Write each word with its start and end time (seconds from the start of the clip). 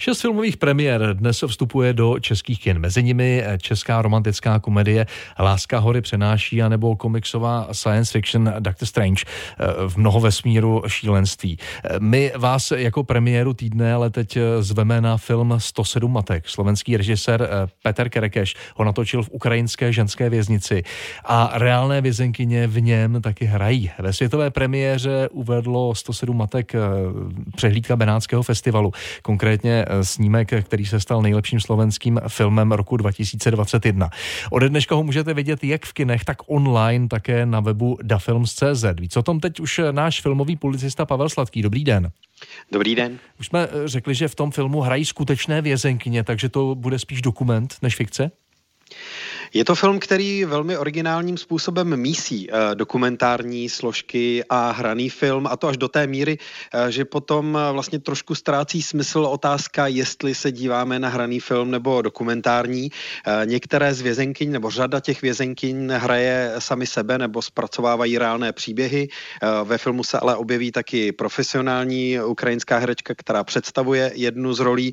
Šest 0.00 0.20
filmových 0.20 0.56
premiér 0.56 1.12
dnes 1.12 1.44
vstupuje 1.46 1.92
do 1.92 2.18
českých 2.20 2.60
kin. 2.60 2.78
Mezi 2.78 3.02
nimi 3.02 3.44
česká 3.58 4.02
romantická 4.02 4.58
komedie 4.58 5.06
Láska 5.38 5.78
hory 5.78 6.00
přenáší 6.00 6.62
anebo 6.62 6.96
komiksová 6.96 7.68
science 7.72 8.12
fiction 8.12 8.52
Doctor 8.58 8.88
Strange 8.88 9.24
v 9.88 9.96
mnoho 9.96 10.20
vesmíru 10.20 10.82
šílenství. 10.86 11.58
My 11.98 12.32
vás 12.36 12.70
jako 12.70 13.04
premiéru 13.04 13.54
týdne 13.54 13.94
ale 13.94 14.10
teď 14.10 14.38
zveme 14.60 15.00
na 15.00 15.16
film 15.16 15.54
107 15.58 16.12
matek. 16.12 16.48
Slovenský 16.48 16.96
režisér 16.96 17.48
Peter 17.82 18.08
Kerekeš 18.08 18.54
ho 18.76 18.84
natočil 18.84 19.22
v 19.22 19.30
ukrajinské 19.30 19.92
ženské 19.92 20.30
věznici 20.30 20.82
a 21.24 21.50
reálné 21.54 22.00
vězenkyně 22.00 22.66
v 22.66 22.80
něm 22.80 23.22
taky 23.22 23.44
hrají. 23.44 23.90
Ve 23.98 24.12
světové 24.12 24.50
premiéře 24.50 25.28
uvedlo 25.32 25.94
107 25.94 26.36
matek 26.36 26.72
přehlídka 27.56 27.96
Benátského 27.96 28.42
festivalu. 28.42 28.92
Konkrétně 29.22 29.84
eh, 29.89 29.89
snímek, 30.02 30.50
který 30.62 30.86
se 30.86 31.00
stal 31.00 31.22
nejlepším 31.22 31.60
slovenským 31.60 32.20
filmem 32.28 32.72
roku 32.72 32.96
2021. 32.96 34.10
Ode 34.50 34.68
dneška 34.68 34.94
ho 34.94 35.02
můžete 35.02 35.34
vidět 35.34 35.64
jak 35.64 35.86
v 35.86 35.92
kinech, 35.92 36.24
tak 36.24 36.36
online, 36.46 37.08
také 37.08 37.46
na 37.46 37.60
webu 37.60 37.98
dafilms.cz. 38.02 38.84
Víc 39.00 39.16
o 39.16 39.22
tom 39.22 39.40
teď 39.40 39.60
už 39.60 39.80
náš 39.90 40.20
filmový 40.20 40.56
policista 40.56 41.06
Pavel 41.06 41.28
Sladký. 41.28 41.62
Dobrý 41.62 41.84
den. 41.84 42.10
Dobrý 42.72 42.94
den. 42.94 43.18
Už 43.40 43.46
jsme 43.46 43.68
eh, 43.70 43.88
řekli, 43.88 44.14
že 44.14 44.28
v 44.28 44.34
tom 44.34 44.50
filmu 44.50 44.80
hrají 44.80 45.04
skutečné 45.04 45.62
vězenkyně, 45.62 46.24
takže 46.24 46.48
to 46.48 46.74
bude 46.74 46.98
spíš 46.98 47.22
dokument 47.22 47.76
než 47.82 47.96
fikce? 47.96 48.30
Je 49.52 49.64
to 49.64 49.74
film, 49.74 49.98
který 49.98 50.44
velmi 50.44 50.76
originálním 50.76 51.38
způsobem 51.38 51.96
mísí 51.96 52.48
eh, 52.50 52.74
dokumentární 52.74 53.68
složky 53.68 54.44
a 54.48 54.70
hraný 54.70 55.08
film 55.08 55.46
a 55.46 55.56
to 55.56 55.68
až 55.68 55.76
do 55.76 55.88
té 55.88 56.06
míry, 56.06 56.38
eh, 56.74 56.92
že 56.92 57.04
potom 57.04 57.58
eh, 57.58 57.72
vlastně 57.72 57.98
trošku 57.98 58.34
ztrácí 58.34 58.82
smysl 58.82 59.18
otázka, 59.18 59.86
jestli 59.86 60.34
se 60.34 60.52
díváme 60.52 60.98
na 60.98 61.08
hraný 61.08 61.40
film 61.40 61.70
nebo 61.70 62.02
dokumentární. 62.02 62.90
Některé 63.44 63.94
z 63.94 64.00
vězenkyň 64.00 64.52
nebo 64.52 64.70
řada 64.70 65.00
těch 65.00 65.22
vězenkyň 65.22 65.90
hraje 65.90 66.54
sami 66.58 66.86
sebe 66.86 67.18
nebo 67.18 67.42
zpracovávají 67.42 68.18
reálné 68.18 68.52
příběhy. 68.52 69.08
Ve 69.64 69.78
filmu 69.78 70.04
se 70.04 70.18
ale 70.18 70.36
objeví 70.36 70.72
taky 70.72 71.12
profesionální 71.12 72.20
ukrajinská 72.20 72.78
herečka, 72.78 73.14
která 73.14 73.44
představuje 73.44 74.12
jednu 74.14 74.54
z 74.54 74.60
rolí 74.60 74.92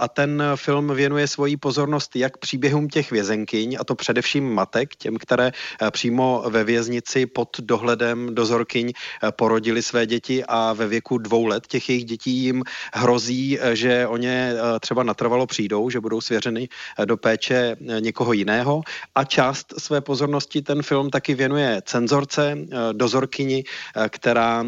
a 0.00 0.08
ten 0.08 0.42
film 0.56 0.94
věnuje 0.94 1.28
svoji 1.28 1.56
pozornost 1.56 2.16
jak 2.16 2.36
příběhům 2.36 2.88
těch 2.88 3.10
vězenkyň 3.10 3.76
a 3.80 3.84
to 3.84 3.94
především 3.98 4.54
matek, 4.54 4.96
těm, 4.96 5.16
které 5.16 5.52
eh, 5.52 5.90
přímo 5.90 6.44
ve 6.48 6.64
věznici 6.64 7.26
pod 7.26 7.60
dohledem 7.60 8.34
dozorkyň 8.34 8.92
eh, 8.92 9.32
porodili 9.32 9.82
své 9.82 10.06
děti 10.06 10.44
a 10.48 10.72
ve 10.72 10.86
věku 10.86 11.18
dvou 11.18 11.46
let 11.46 11.66
těch 11.66 11.88
jejich 11.88 12.04
dětí 12.04 12.30
jim 12.30 12.62
hrozí, 12.94 13.58
eh, 13.60 13.76
že 13.76 14.06
o 14.06 14.16
ně 14.16 14.54
třeba 14.80 15.02
natrvalo 15.02 15.46
přijdou, 15.46 15.90
že 15.90 16.00
budou 16.00 16.20
svěřeny 16.20 16.68
do 17.04 17.16
péče 17.16 17.76
někoho 18.00 18.32
jiného. 18.32 18.82
A 19.14 19.24
část 19.24 19.74
své 19.78 20.00
pozornosti 20.00 20.62
ten 20.62 20.82
film 20.82 21.10
taky 21.10 21.34
věnuje 21.34 21.82
cenzorce, 21.84 22.56
dozorkyni, 22.92 23.64
která 24.08 24.64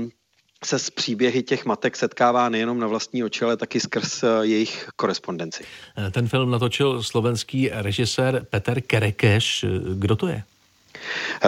se 0.65 0.79
s 0.79 0.91
příběhy 0.91 1.43
těch 1.43 1.65
matek 1.65 1.97
setkává 1.97 2.49
nejenom 2.49 2.79
na 2.81 2.87
vlastní 2.87 3.25
oči, 3.25 3.45
ale 3.45 3.57
taky 3.57 3.81
skrz 3.81 4.23
eh, 4.23 4.27
jejich 4.43 4.89
korespondenci. 4.97 5.65
Ten 6.11 6.29
film 6.29 6.51
natočil 6.51 7.03
slovenský 7.03 7.71
režisér 7.73 8.47
Peter 8.51 8.81
Kerekeš. 8.81 9.65
Kdo 9.95 10.17
to 10.17 10.27
je? 10.27 10.43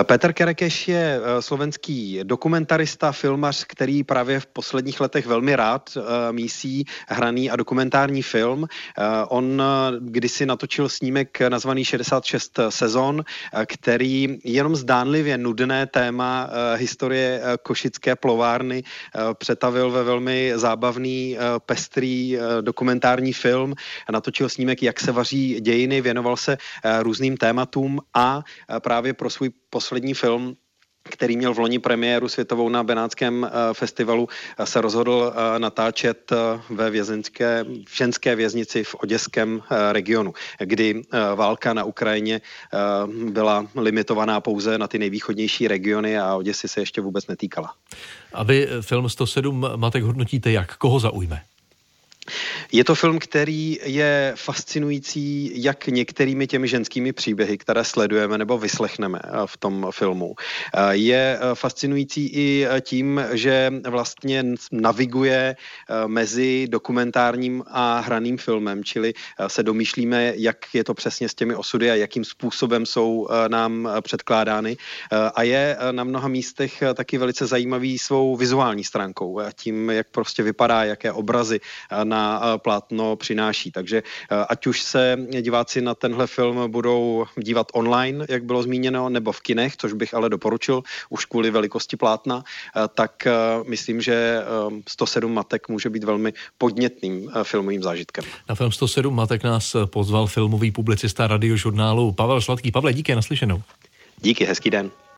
Petr 0.03 0.33
Kerekeš 0.33 0.89
je 0.89 1.21
eh, 1.21 1.43
slovenský 1.43 2.21
dokumentarista, 2.23 3.13
filmař, 3.13 3.65
který 3.69 4.05
právě 4.05 4.41
v 4.41 4.47
posledních 4.47 5.01
letech 5.01 5.27
velmi 5.27 5.57
rád 5.57 5.91
eh, 5.97 6.33
mísí 6.33 6.85
hraný 7.09 7.51
a 7.51 7.57
dokumentární 7.57 8.23
film. 8.23 8.67
Eh, 8.99 9.03
on 9.29 9.63
kdysi 10.01 10.47
natočil 10.47 10.89
snímek 10.89 11.41
nazvaný 11.41 11.85
66 11.85 12.61
sezon, 12.69 13.25
který 13.67 14.39
jenom 14.45 14.77
zdánlivě 14.77 15.39
nudné 15.39 15.87
téma 15.87 16.51
historie 16.77 17.43
košické 17.63 18.17
plovárny 18.17 18.83
přetavil 19.35 19.91
ve 19.91 20.03
velmi 20.03 20.53
zábavný, 20.55 21.39
pestrý 21.67 22.39
dokumentární 22.61 23.33
film. 23.33 23.75
Natočil 24.13 24.49
snímek, 24.49 24.83
jak 24.83 25.01
se 25.01 25.13
vaří 25.13 25.61
dějiny, 25.61 26.01
věnoval 26.01 26.37
se 26.37 26.59
různým 27.01 27.37
tématům 27.37 28.01
a 28.15 28.43
právě 28.79 29.15
pro 29.15 29.31
svůj 29.31 29.42
poslední 29.71 30.15
film 30.15 30.57
který 31.05 31.37
měl 31.37 31.55
v 31.55 31.59
loni 31.59 31.79
premiéru 31.79 32.29
světovou 32.29 32.69
na 32.69 32.83
Benátském 32.83 33.45
eh, 33.45 33.75
festivalu, 33.75 34.29
eh, 34.59 34.67
se 34.67 34.81
rozhodl 34.81 35.33
eh, 35.35 35.59
natáčet 35.59 36.33
ve 36.71 36.91
vězenské, 36.91 37.65
v 37.89 37.97
ženské 37.97 38.37
věznici 38.37 38.85
v 38.85 38.95
oděském 38.95 39.63
regionu, 39.93 40.35
kdy 40.59 41.03
válka 41.35 41.75
na 41.75 41.85
Ukrajině 41.85 42.41
byla 43.31 43.67
limitovaná 43.77 44.41
pouze 44.41 44.79
na 44.79 44.89
ty 44.89 44.99
nejvýchodnější 44.99 45.69
regiony 45.69 46.19
a 46.19 46.35
Oděsy 46.35 46.69
se 46.69 46.81
ještě 46.81 47.01
vůbec 47.01 47.27
netýkala. 47.27 47.75
A 48.33 48.43
vy 48.43 48.69
film 48.81 49.09
107 49.09 49.67
Matek 49.77 50.03
hodnotíte 50.03 50.53
jak? 50.53 50.77
Koho 50.77 51.01
zaujme? 51.01 51.43
Je 52.75 52.85
to 52.85 52.95
film, 52.95 53.19
který 53.19 53.79
je 53.85 54.33
fascinující 54.37 55.53
jak 55.63 55.87
některými 55.87 56.47
těmi 56.47 56.69
ženskými 56.69 57.13
příběhy, 57.13 57.59
které 57.59 57.85
sledujeme 57.85 58.39
nebo 58.39 58.59
vyslechneme 58.59 59.21
eh, 59.25 59.31
v 59.47 59.57
tom 59.57 59.87
filmu. 59.91 60.35
Eh, 60.75 60.97
je 60.97 61.39
eh, 61.41 61.55
fascinující 61.55 62.27
i 62.27 62.67
tím, 62.81 63.25
že 63.33 63.73
vlastně 63.89 64.45
naviguje 64.73 65.57
mezi 66.07 66.67
dokumentárním 66.71 67.65
a 67.67 68.01
hraným 68.01 68.39
filmem, 68.39 68.85
čili 68.85 69.13
se 69.47 69.63
domýšlíme, 69.63 70.33
jak 70.37 70.57
je 70.75 70.85
to 70.85 70.95
přesně 70.95 71.29
s 71.29 71.35
těmi 71.35 71.55
osudy 71.55 71.91
a 71.91 71.95
jakým 71.95 72.25
způsobem 72.25 72.87
jsou 72.87 73.29
nám 73.49 73.89
předkládány. 74.01 74.77
A 75.35 75.43
je 75.43 75.77
na 75.91 76.05
mnoha 76.05 76.29
místech 76.29 76.83
taky 76.95 77.19
velice 77.19 77.47
zajímavý 77.47 77.99
svou 77.99 78.37
vizuální 78.37 78.85
stránkou, 78.85 79.41
tím, 79.55 79.91
jak 79.91 80.07
prostě 80.11 80.43
vypadá, 80.43 80.85
jaké 80.85 81.13
obrazy 81.13 81.61
na 82.05 82.59
plátno 82.63 83.17
přináší. 83.17 83.71
Takže 83.71 84.03
eh, 84.03 84.45
ať 84.49 84.67
už 84.67 84.83
se 84.83 85.17
diváci 85.41 85.81
na 85.81 85.95
tenhle 85.95 86.27
film 86.27 86.71
budou 86.71 87.25
dívat 87.37 87.67
online, 87.73 88.27
jak 88.29 88.45
bylo 88.45 88.63
zmíněno, 88.63 89.09
nebo 89.09 89.33
v 89.33 89.41
kinech, 89.41 89.77
což 89.77 89.93
bych 89.93 90.15
ale 90.15 90.29
doporučil 90.29 90.83
už 91.11 91.25
kvůli 91.25 91.51
velikosti 91.51 91.97
plátna, 91.97 92.45
eh, 92.45 92.81
tak 92.95 93.27
myslím, 93.67 94.01
že 94.01 94.43
107 94.89 95.35
matek 95.35 95.69
může 95.69 95.91
být 95.91 96.05
velmi 96.05 96.33
podnětným 96.59 97.31
filmovým 97.43 97.83
zážitkem. 97.83 98.25
Na 98.49 98.55
film 98.55 98.73
107 98.73 99.15
matek 99.15 99.43
nás 99.43 99.77
pozval 99.87 100.27
filmový 100.27 100.71
publicista 100.71 101.27
radiožurnálu 101.27 102.13
Pavel 102.13 102.41
Sladký. 102.41 102.71
Pavle, 102.71 102.93
díky, 102.93 103.15
naslyšenou. 103.15 103.63
Díky, 104.23 104.45
hezký 104.45 104.71
den. 104.71 104.91